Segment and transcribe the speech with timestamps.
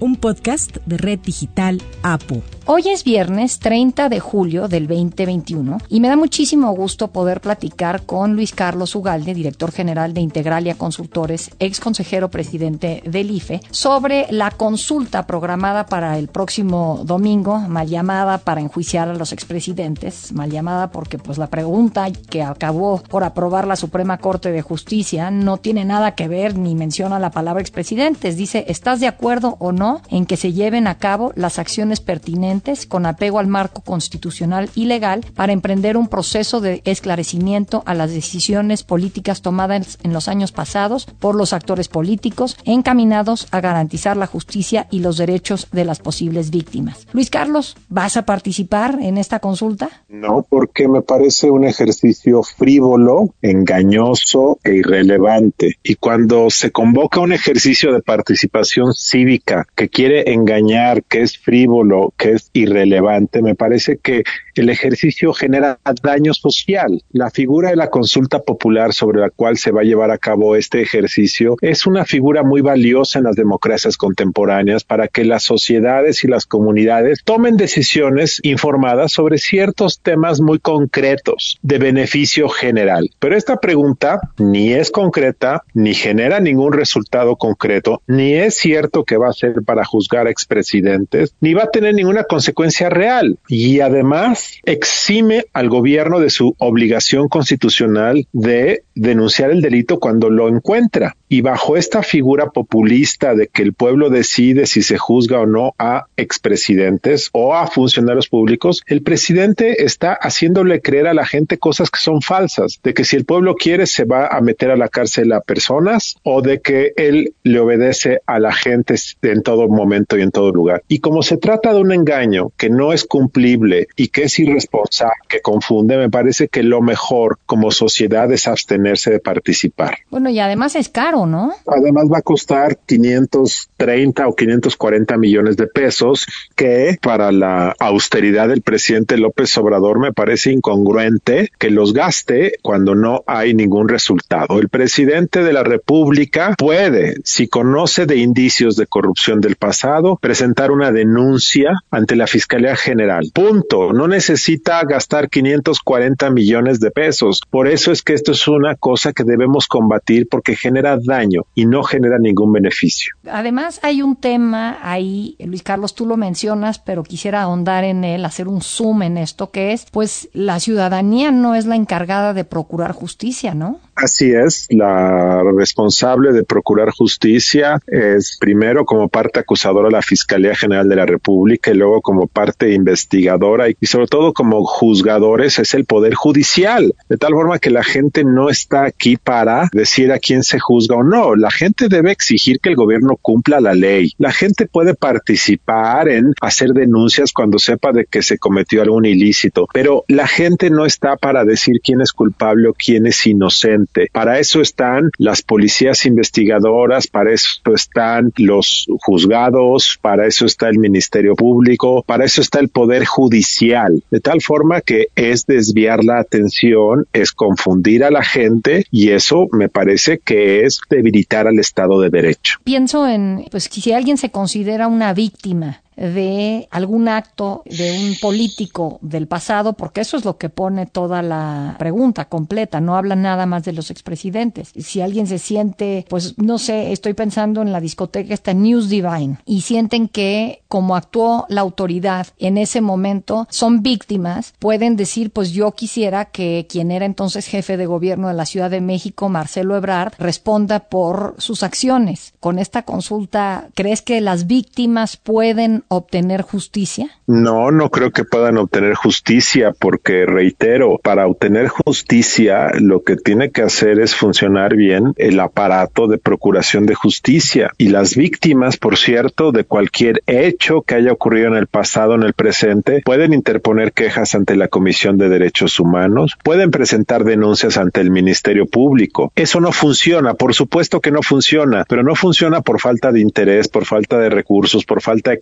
[0.00, 2.42] un podcast de Red Digital APU.
[2.66, 8.02] Hoy es viernes 30 de julio del 2021 y me da muchísimo gusto poder platicar
[8.02, 14.26] con Luis Carlos Ugalde, director general de Integralia Consultores, ex consejero presidente del IFE, sobre
[14.30, 20.50] la consulta programada para el próximo domingo, mal llamada para enjuiciar a los expresidentes, mal
[20.50, 25.56] llamada porque pues la pregunta que acabó por aprobar la Suprema Corte de Justicia no
[25.56, 28.36] tiene nada que ver ni menciona la palabra expresidentes.
[28.36, 32.86] Dice, ¿estás de acuerdo o no en que se lleven a cabo las acciones pertinentes
[32.86, 38.12] con apego al marco constitucional y legal para emprender un proceso de esclarecimiento a las
[38.12, 44.26] decisiones políticas tomadas en los años pasados por los actores políticos encaminados a garantizar la
[44.26, 47.06] justicia y los derechos de las posibles víctimas.
[47.12, 49.88] Luis Carlos, ¿vas a participar en esta consulta?
[50.08, 55.78] No, porque me parece un ejercicio frívolo, engañoso e irrelevante.
[55.82, 62.12] Y cuando se convoca un ejercicio de participación cívica que quiere engañar, que es frívolo,
[62.18, 63.42] que es irrelevante.
[63.42, 64.24] Me parece que
[64.56, 67.04] el ejercicio genera daño social.
[67.12, 70.56] La figura de la consulta popular sobre la cual se va a llevar a cabo
[70.56, 76.24] este ejercicio es una figura muy valiosa en las democracias contemporáneas para que las sociedades
[76.24, 83.10] y las comunidades tomen decisiones informadas sobre ciertos temas muy concretos de beneficio general.
[83.20, 89.16] Pero esta pregunta ni es concreta, ni genera ningún resultado concreto, ni es cierto que
[89.16, 93.38] va a ser para juzgar expresidentes, ni va a tener ninguna consecuencia real.
[93.48, 100.48] Y además exime al gobierno de su obligación constitucional de denunciar el delito cuando lo
[100.48, 101.16] encuentra.
[101.28, 105.74] Y bajo esta figura populista de que el pueblo decide si se juzga o no
[105.78, 111.90] a expresidentes o a funcionarios públicos, el presidente está haciéndole creer a la gente cosas
[111.90, 114.88] que son falsas, de que si el pueblo quiere se va a meter a la
[114.88, 120.16] cárcel a personas o de que él le obedece a la gente en todo momento
[120.16, 120.82] y en todo lugar.
[120.88, 125.14] Y como se trata de un engaño que no es cumplible y que es irresponsable,
[125.28, 129.98] que confunde, me parece que lo mejor como sociedad es abstenerse de participar.
[130.10, 131.52] Bueno, y además es caro, ¿no?
[131.66, 138.62] Además va a costar 530 o 540 millones de pesos, que para la austeridad del
[138.62, 144.58] presidente López Obrador me parece incongruente que los gaste cuando no hay ningún resultado.
[144.58, 150.70] El presidente de la República puede, si conoce de indicios de corrupción del pasado, presentar
[150.70, 153.30] una denuncia ante la Fiscalía General.
[153.32, 153.92] Punto.
[153.92, 157.40] No necesita gastar 540 millones de pesos.
[157.50, 161.66] Por eso es que esto es una cosa que debemos combatir porque genera daño y
[161.66, 163.14] no genera ningún beneficio.
[163.28, 168.24] Además, hay un tema ahí, Luis Carlos, tú lo mencionas, pero quisiera ahondar en él,
[168.24, 172.44] hacer un zoom en esto, que es, pues, la ciudadanía no es la encargada de
[172.44, 173.80] procurar justicia, ¿no?
[174.00, 180.88] Así es, la responsable de procurar justicia es primero como parte acusadora la Fiscalía General
[180.88, 185.84] de la República y luego como parte investigadora y sobre todo como juzgadores es el
[185.84, 190.44] Poder Judicial, de tal forma que la gente no está aquí para decir a quién
[190.44, 194.30] se juzga o no, la gente debe exigir que el gobierno cumpla la ley, la
[194.30, 200.04] gente puede participar en hacer denuncias cuando sepa de que se cometió algún ilícito, pero
[200.06, 204.60] la gente no está para decir quién es culpable o quién es inocente para eso
[204.60, 212.02] están las policías investigadoras, para eso están los juzgados, para eso está el Ministerio Público,
[212.06, 217.32] para eso está el Poder Judicial, de tal forma que es desviar la atención, es
[217.32, 222.58] confundir a la gente y eso me parece que es debilitar al Estado de Derecho.
[222.64, 228.98] Pienso en, pues si alguien se considera una víctima de algún acto de un político
[229.02, 233.46] del pasado, porque eso es lo que pone toda la pregunta completa, no habla nada
[233.46, 234.72] más de los expresidentes.
[234.76, 239.38] Si alguien se siente, pues no sé, estoy pensando en la discoteca esta News Divine
[239.44, 245.52] y sienten que como actuó la autoridad en ese momento son víctimas, pueden decir, pues
[245.52, 249.76] yo quisiera que quien era entonces jefe de gobierno de la Ciudad de México, Marcelo
[249.76, 252.34] Ebrard, responda por sus acciones.
[252.40, 257.08] Con esta consulta, ¿crees que las víctimas pueden obtener justicia?
[257.26, 263.50] No, no creo que puedan obtener justicia porque, reitero, para obtener justicia lo que tiene
[263.50, 268.96] que hacer es funcionar bien el aparato de procuración de justicia y las víctimas, por
[268.96, 273.92] cierto, de cualquier hecho que haya ocurrido en el pasado, en el presente, pueden interponer
[273.92, 279.32] quejas ante la Comisión de Derechos Humanos, pueden presentar denuncias ante el Ministerio Público.
[279.34, 283.68] Eso no funciona, por supuesto que no funciona, pero no funciona por falta de interés,
[283.68, 285.38] por falta de recursos, por falta de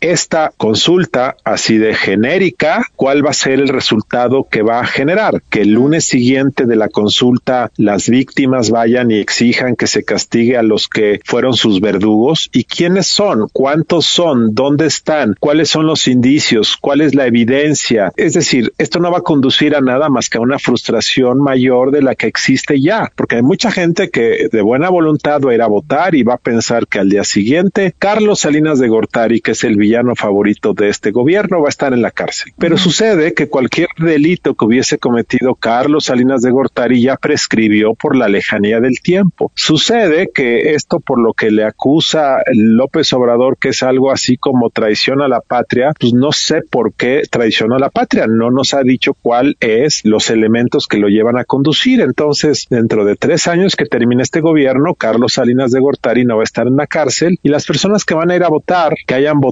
[0.00, 5.42] Esta consulta así de genérica, ¿cuál va a ser el resultado que va a generar?
[5.50, 10.56] Que el lunes siguiente de la consulta las víctimas vayan y exijan que se castigue
[10.56, 12.48] a los que fueron sus verdugos.
[12.52, 18.12] Y quiénes son, cuántos son, dónde están, cuáles son los indicios, cuál es la evidencia.
[18.16, 21.90] Es decir, esto no va a conducir a nada más que a una frustración mayor
[21.90, 25.54] de la que existe ya, porque hay mucha gente que de buena voluntad va a
[25.54, 29.40] ir a votar y va a pensar que al día siguiente Carlos Salinas de Gortari,
[29.40, 32.52] que es el villano favorito de este gobierno, va a estar en la cárcel.
[32.58, 38.16] Pero sucede que cualquier delito que hubiese cometido Carlos Salinas de Gortari ya prescribió por
[38.16, 39.50] la lejanía del tiempo.
[39.54, 44.70] Sucede que esto por lo que le acusa López Obrador, que es algo así como
[44.70, 48.26] traición a la patria, pues no sé por qué traicionó a la patria.
[48.26, 52.00] No nos ha dicho cuál es los elementos que lo llevan a conducir.
[52.00, 56.42] Entonces, dentro de tres años que termine este gobierno, Carlos Salinas de Gortari no va
[56.42, 59.14] a estar en la cárcel y las personas que van a ir a votar, que
[59.14, 59.45] hayan votado,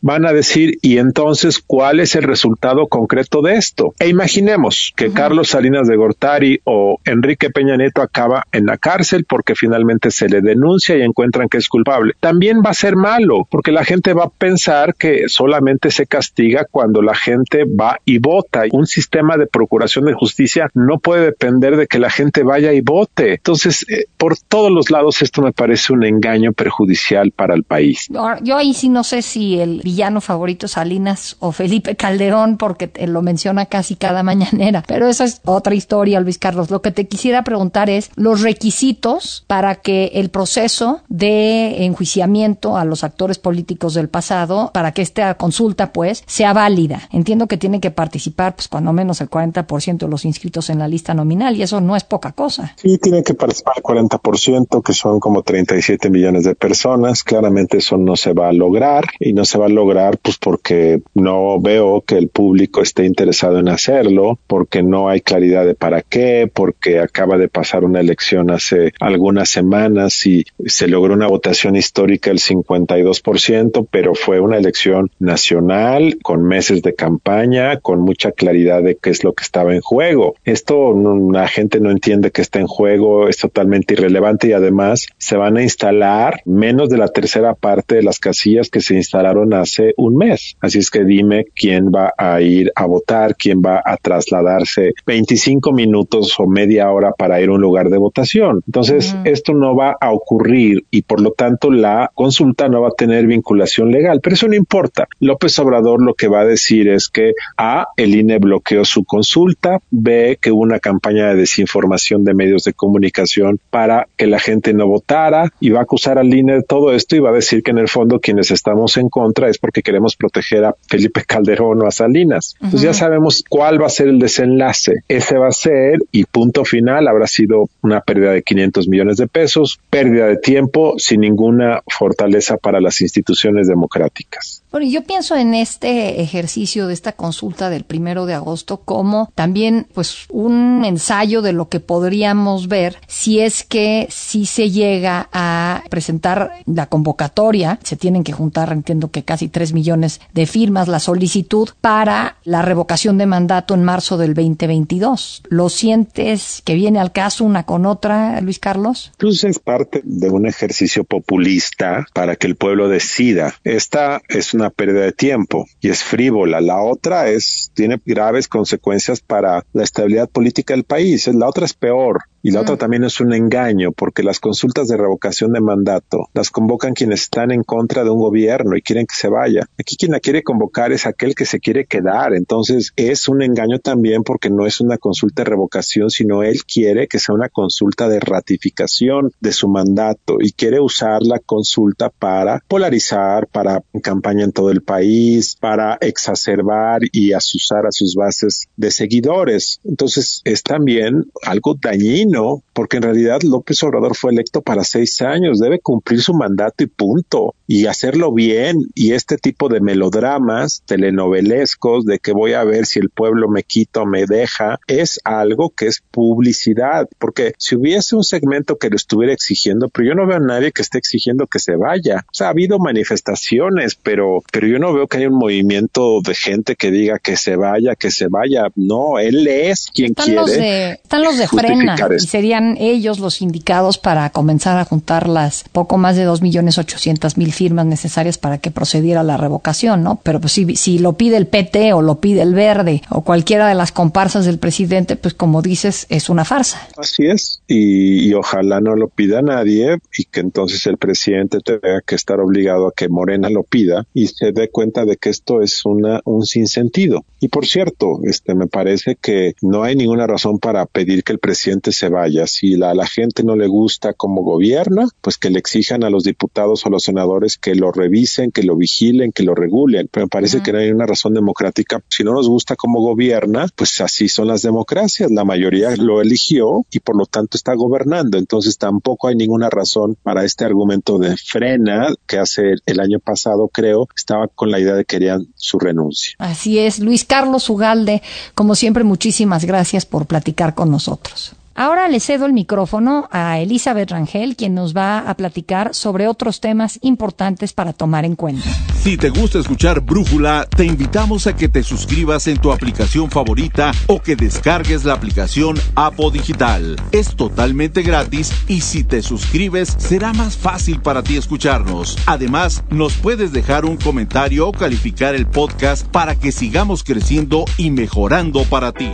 [0.00, 3.94] van a decir, y entonces, ¿cuál es el resultado concreto de esto?
[3.98, 9.24] E imaginemos que Carlos Salinas de Gortari o Enrique Peña Nieto acaba en la cárcel
[9.28, 12.14] porque finalmente se le denuncia y encuentran que es culpable.
[12.20, 16.66] También va a ser malo porque la gente va a pensar que solamente se castiga
[16.70, 18.62] cuando la gente va y vota.
[18.72, 22.80] Un sistema de procuración de justicia no puede depender de que la gente vaya y
[22.80, 23.34] vote.
[23.34, 28.08] Entonces, eh, por todos los lados esto me parece un engaño perjudicial para el país.
[28.42, 33.22] Yo ahí sí no sé si el villano favorito Salinas o Felipe Calderón porque lo
[33.22, 36.70] menciona casi cada mañanera, pero esa es otra historia, Luis Carlos.
[36.70, 42.84] Lo que te quisiera preguntar es los requisitos para que el proceso de enjuiciamiento a
[42.84, 47.08] los actores políticos del pasado, para que esta consulta pues sea válida.
[47.12, 50.88] Entiendo que tiene que participar pues cuando menos el 40% de los inscritos en la
[50.88, 52.74] lista nominal y eso no es poca cosa.
[52.76, 57.24] Sí, tiene que participar el 40%, que son como 37 millones de personas.
[57.24, 61.00] Claramente eso no se va a lograr y no se va a lograr pues porque
[61.14, 66.02] no veo que el público esté interesado en hacerlo, porque no hay claridad de para
[66.02, 71.76] qué, porque acaba de pasar una elección hace algunas semanas y se logró una votación
[71.76, 78.82] histórica del 52%, pero fue una elección nacional con meses de campaña, con mucha claridad
[78.82, 80.34] de qué es lo que estaba en juego.
[80.44, 80.94] Esto
[81.32, 85.56] la gente no entiende que está en juego, es totalmente irrelevante y además se van
[85.56, 90.16] a instalar menos de la tercera parte de las casillas que se instalaron hace un
[90.16, 90.56] mes.
[90.60, 95.72] Así es que dime quién va a ir a votar, quién va a trasladarse 25
[95.72, 98.62] minutos o media hora para ir a un lugar de votación.
[98.66, 102.96] Entonces, esto no va a ocurrir y por lo tanto la consulta no va a
[102.96, 105.08] tener vinculación legal, pero eso no importa.
[105.20, 109.78] López Obrador lo que va a decir es que A, el INE bloqueó su consulta,
[109.90, 114.74] B, que hubo una campaña de desinformación de medios de comunicación para que la gente
[114.74, 117.62] no votara y va a acusar al INE de todo esto y va a decir
[117.62, 121.82] que en el fondo quienes estamos en contra es porque queremos proteger a Felipe Calderón
[121.82, 122.54] o a Salinas.
[122.60, 125.02] Entonces ya sabemos cuál va a ser el desenlace.
[125.08, 129.26] Ese va a ser y punto final habrá sido una pérdida de 500 millones de
[129.26, 134.62] pesos, pérdida de tiempo sin ninguna fortaleza para las instituciones democráticas.
[134.70, 139.86] Bueno, yo pienso en este ejercicio de esta consulta del primero de agosto como también
[139.94, 145.84] pues un ensayo de lo que podríamos ver si es que si se llega a
[145.88, 151.00] presentar la convocatoria, se tienen que juntar, entiendo que casi tres millones de firmas, la
[151.00, 155.44] solicitud para la revocación de mandato en marzo del 2022.
[155.48, 159.12] ¿Lo sientes que viene al caso una con otra, Luis Carlos?
[159.16, 163.54] Pues es parte de un ejercicio populista para que el pueblo decida.
[163.64, 166.60] Esta es una pérdida de tiempo y es frívola.
[166.60, 171.26] La otra es, tiene graves consecuencias para la estabilidad política del país.
[171.28, 172.20] La otra es peor.
[172.42, 172.78] Y la otra mm.
[172.78, 177.50] también es un engaño, porque las consultas de revocación de mandato las convocan quienes están
[177.50, 179.66] en contra de un gobierno y quieren que se vaya.
[179.78, 182.34] Aquí quien la quiere convocar es aquel que se quiere quedar.
[182.34, 187.08] Entonces es un engaño también porque no es una consulta de revocación, sino él quiere
[187.08, 192.62] que sea una consulta de ratificación de su mandato y quiere usar la consulta para
[192.68, 198.90] polarizar, para campaña en todo el país, para exacerbar y asusar a sus bases de
[198.90, 199.80] seguidores.
[199.84, 205.58] Entonces es también algo dañino porque en realidad López Obrador fue electo para seis años,
[205.58, 207.56] debe cumplir su mandato y punto.
[207.66, 212.98] y hacerlo bien y este tipo de melodramas telenovelescos de que voy a ver si
[212.98, 218.14] el pueblo me quita o me deja es algo que es publicidad, porque si hubiese
[218.16, 221.46] un segmento que lo estuviera exigiendo, pero yo no veo a nadie que esté exigiendo
[221.46, 222.24] que se vaya.
[222.28, 226.34] O sea, ha habido manifestaciones, pero, pero yo no veo que haya un movimiento de
[226.34, 228.68] gente que diga que se vaya, que se vaya.
[228.76, 230.40] No, él es quien están quiere.
[230.40, 235.28] Los de, están los de frena y serían ellos los indicados para comenzar a juntar
[235.28, 240.02] las poco más de dos millones ochocientas mil firmas necesarias para que procediera la revocación,
[240.02, 240.20] ¿no?
[240.22, 243.68] Pero pues si, si lo pide el PT o lo pide el Verde o cualquiera
[243.68, 246.86] de las comparsas del presidente, pues como dices, es una farsa.
[246.96, 252.00] Así es, y, y ojalá no lo pida nadie y que entonces el presidente tenga
[252.04, 255.62] que estar obligado a que Morena lo pida y se dé cuenta de que esto
[255.62, 257.24] es una, un sinsentido.
[257.40, 261.38] Y por cierto, este, me parece que no hay ninguna razón para pedir que el
[261.38, 262.46] presidente se vaya.
[262.58, 266.10] Si la, a la gente no le gusta cómo gobierna, pues que le exijan a
[266.10, 270.08] los diputados o los senadores que lo revisen, que lo vigilen, que lo regulen.
[270.10, 270.64] Pero me parece uh -huh.
[270.64, 272.02] que no hay una razón democrática.
[272.08, 275.30] Si no nos gusta cómo gobierna, pues así son las democracias.
[275.30, 278.38] La mayoría lo eligió y por lo tanto está gobernando.
[278.38, 283.68] Entonces tampoco hay ninguna razón para este argumento de frena que hace el año pasado,
[283.68, 286.34] creo, estaba con la idea de que querían su renuncia.
[286.38, 288.22] Así es, Luis Carlos Ugalde,
[288.54, 291.56] como siempre, muchísimas gracias por platicar con nosotros.
[291.78, 296.60] Ahora le cedo el micrófono a Elizabeth Rangel, quien nos va a platicar sobre otros
[296.60, 298.68] temas importantes para tomar en cuenta.
[299.00, 303.92] Si te gusta escuchar Brújula, te invitamos a que te suscribas en tu aplicación favorita
[304.08, 306.96] o que descargues la aplicación Apo Digital.
[307.12, 312.18] Es totalmente gratis y si te suscribes será más fácil para ti escucharnos.
[312.26, 317.92] Además, nos puedes dejar un comentario o calificar el podcast para que sigamos creciendo y
[317.92, 319.10] mejorando para ti.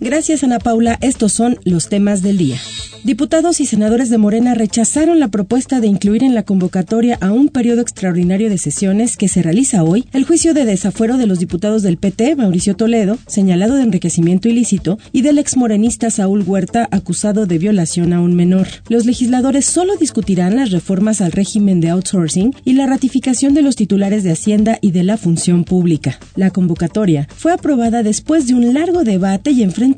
[0.00, 0.96] Gracias, Ana Paula.
[1.02, 2.56] Estos son los temas del día.
[3.04, 7.48] Diputados y senadores de Morena rechazaron la propuesta de incluir en la convocatoria a un
[7.48, 11.82] periodo extraordinario de sesiones que se realiza hoy el juicio de desafuero de los diputados
[11.82, 17.58] del PT, Mauricio Toledo, señalado de enriquecimiento ilícito, y del exmorenista Saúl Huerta, acusado de
[17.58, 18.66] violación a un menor.
[18.88, 23.76] Los legisladores solo discutirán las reformas al régimen de outsourcing y la ratificación de los
[23.76, 26.18] titulares de Hacienda y de la función pública.
[26.36, 29.89] La convocatoria fue aprobada después de un largo debate y enfrentamiento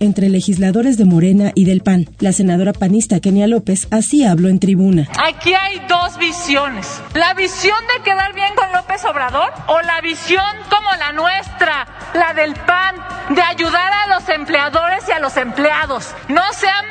[0.00, 2.08] entre legisladores de Morena y del PAN.
[2.20, 5.08] La senadora panista Kenia López así habló en tribuna.
[5.24, 7.00] Aquí hay dos visiones.
[7.14, 12.34] La visión de quedar bien con López Obrador o la visión como la nuestra, la
[12.34, 12.96] del PAN,
[13.34, 16.14] de ayudar a los empleadores y a los empleados.
[16.28, 16.84] No sean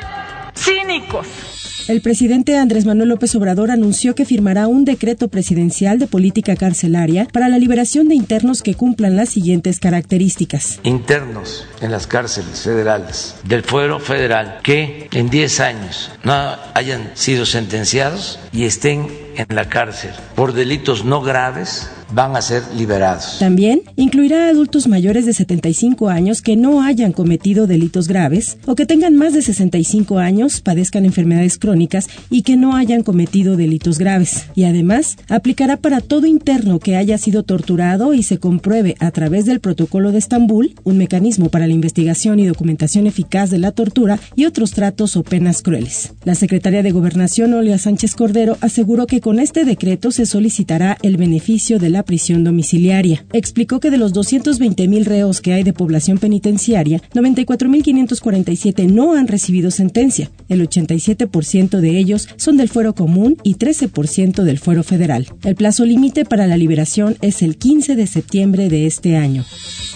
[0.54, 1.53] cínicos.
[1.86, 7.28] El presidente Andrés Manuel López Obrador anunció que firmará un decreto presidencial de política carcelaria
[7.30, 10.80] para la liberación de internos que cumplan las siguientes características.
[10.84, 17.44] Internos en las cárceles federales del fuero federal que en 10 años no hayan sido
[17.44, 23.36] sentenciados y estén en la cárcel por delitos no graves van a ser liberados.
[23.38, 28.74] También incluirá a adultos mayores de 75 años que no hayan cometido delitos graves o
[28.74, 33.98] que tengan más de 65 años, padezcan enfermedades crónicas y que no hayan cometido delitos
[33.98, 34.46] graves.
[34.54, 39.46] Y además, aplicará para todo interno que haya sido torturado y se compruebe a través
[39.46, 44.18] del protocolo de Estambul, un mecanismo para la investigación y documentación eficaz de la tortura
[44.36, 46.12] y otros tratos o penas crueles.
[46.24, 51.16] La secretaria de Gobernación, Olga Sánchez Cordero, aseguró que con este decreto se solicitará el
[51.16, 53.24] beneficio de la prisión domiciliaria.
[53.32, 59.28] Explicó que de los 220 mil reos que hay de población penitenciaria, 94.547 no han
[59.28, 60.30] recibido sentencia.
[60.48, 65.26] El 87% de ellos son del fuero común y 13% del fuero federal.
[65.44, 69.44] El plazo límite para la liberación es el 15 de septiembre de este año.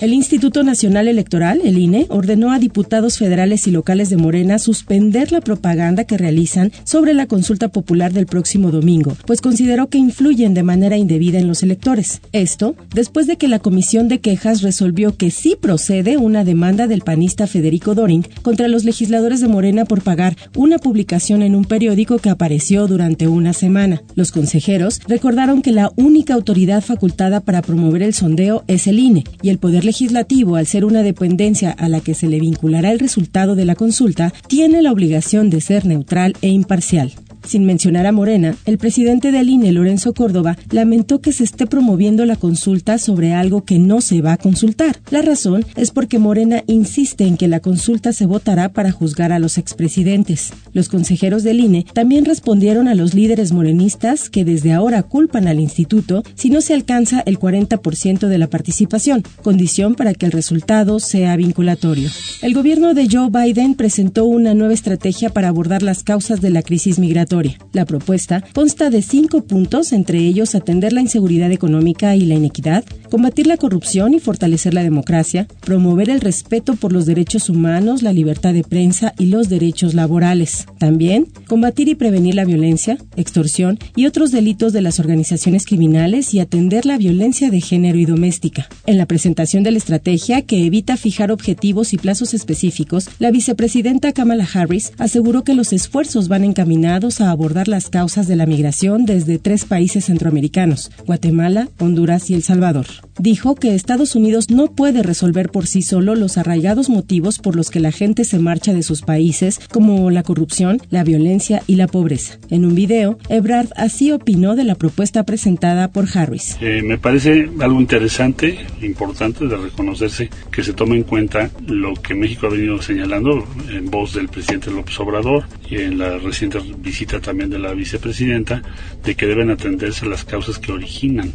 [0.00, 5.33] El Instituto Nacional Electoral, el INE, ordenó a diputados federales y locales de Morena suspender
[5.33, 10.55] la propaganda que realizan sobre la consulta popular del próximo domingo, pues consideró que influyen
[10.55, 11.88] de manera indebida en los electores.
[12.33, 17.00] Esto después de que la Comisión de Quejas resolvió que sí procede una demanda del
[17.00, 22.18] panista Federico Doring contra los legisladores de Morena por pagar una publicación en un periódico
[22.18, 24.02] que apareció durante una semana.
[24.16, 29.25] Los consejeros recordaron que la única autoridad facultada para promover el sondeo es el INE
[29.40, 32.99] y el Poder Legislativo, al ser una dependencia a la que se le vinculará el
[32.99, 37.14] resultado de la consulta, tiene la obligación de ser neutral e imparcial.
[37.49, 42.26] Sin mencionar a Morena, el presidente del INE, Lorenzo Córdoba, lamentó que se esté promoviendo
[42.26, 45.00] la consulta sobre algo que no se va a consultar.
[45.09, 49.38] La razón es porque Morena insiste en que la consulta se votará para juzgar a
[49.38, 50.52] los expresidentes.
[50.75, 55.59] Los consejeros del INE también respondieron a los líderes morenistas que desde ahora culpan al
[55.59, 61.00] instituto si no se alcanza el 40% de la participación, condición para que el resultado
[61.00, 62.11] sea vinculatorio.
[62.43, 66.61] El gobierno de Joe Biden presentó una nueva estrategia para abordar las causas de la
[66.61, 67.38] crisis migratoria
[67.73, 72.85] La propuesta consta de cinco puntos, entre ellos atender la inseguridad económica y la inequidad,
[73.11, 78.12] combatir la corrupción y fortalecer la democracia, promover el respeto por los derechos humanos, la
[78.12, 80.66] libertad de prensa y los derechos laborales.
[80.78, 86.40] También combatir y prevenir la violencia, extorsión y otros delitos de las organizaciones criminales y
[86.40, 88.68] atender la violencia de género y doméstica.
[88.87, 94.12] En la presentación de la estrategia, que evita fijar objetivos y plazos específicos, la vicepresidenta
[94.12, 99.04] Kamala Harris aseguró que los esfuerzos van encaminados a abordar las causas de la migración
[99.04, 102.87] desde tres países centroamericanos, Guatemala, Honduras y El Salvador.
[103.19, 107.69] Dijo que Estados Unidos no puede resolver por sí solo los arraigados motivos por los
[107.71, 111.89] que la gente se marcha de sus países, como la corrupción, la violencia y la
[111.89, 112.39] pobreza.
[112.49, 116.57] En un video, Ebrard así opinó de la propuesta presentada por Harris.
[116.61, 122.15] Eh, me parece algo interesante, importante de reconocerse que se tome en cuenta lo que
[122.15, 127.21] México ha venido señalando en voz del presidente López Obrador y en la reciente visita
[127.21, 128.63] también de la vicepresidenta,
[129.05, 131.35] de que deben atenderse las causas que originan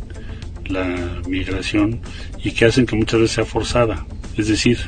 [0.68, 2.02] la migración
[2.44, 4.06] y que hacen que muchas veces sea forzada,
[4.38, 4.80] es decir,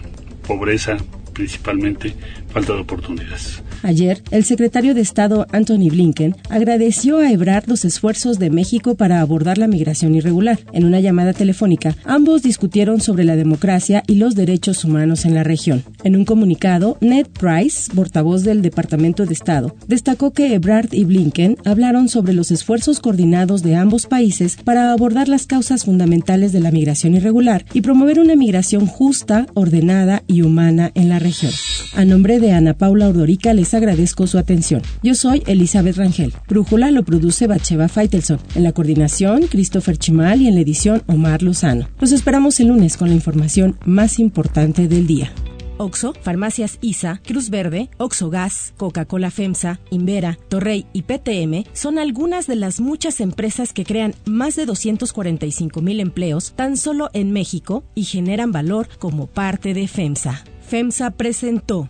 [0.48, 0.98] pobreza
[1.34, 2.14] principalmente,
[2.56, 3.62] falta de oportunidades.
[3.84, 9.20] Ayer, el secretario de Estado Anthony Blinken agradeció a Ebrard los esfuerzos de México para
[9.20, 10.58] abordar la migración irregular.
[10.72, 15.44] En una llamada telefónica, ambos discutieron sobre la democracia y los derechos humanos en la
[15.44, 15.84] región.
[16.06, 21.58] En un comunicado, Ned Price, portavoz del Departamento de Estado, destacó que Ebrard y Blinken
[21.66, 26.72] hablaron sobre los esfuerzos coordinados de ambos países para abordar las causas fundamentales de la
[26.72, 31.52] migración irregular y promover una migración justa, ordenada y humana en la región.
[31.96, 34.82] A nombre Ana Paula Ordorica les agradezco su atención.
[35.04, 36.34] Yo soy Elizabeth Rangel.
[36.48, 38.40] Brújula lo produce Bacheva Faitelson.
[38.56, 41.90] En la coordinación, Christopher Chimal y en la edición, Omar Lozano.
[42.00, 45.32] Los esperamos el lunes con la información más importante del día.
[45.78, 52.48] Oxo, Farmacias ISA, Cruz Verde, Oxo Gas, Coca-Cola FEMSA, Invera, Torrey y PTM son algunas
[52.48, 57.84] de las muchas empresas que crean más de 245 mil empleos tan solo en México
[57.94, 60.44] y generan valor como parte de FEMSA.
[60.62, 61.90] FEMSA presentó